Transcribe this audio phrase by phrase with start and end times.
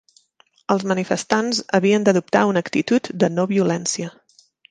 [0.75, 4.13] Els manifestants havien d'adoptar una actitud de no-violència.